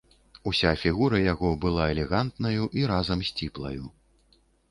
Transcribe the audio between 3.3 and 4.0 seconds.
сціплаю.